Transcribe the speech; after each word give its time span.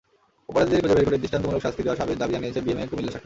অপরাধীদের 0.49 0.81
খুঁজে 0.83 0.93
বের 0.97 1.07
করে 1.09 1.21
দৃষ্টান্তমূলক 1.21 1.61
শাস্তি 1.65 1.81
দেওয়ার 1.83 2.19
দাবি 2.21 2.33
জানিয়েছে 2.35 2.59
বিএমএ 2.65 2.85
কুমিল্লা 2.89 3.11
শাখা। 3.11 3.19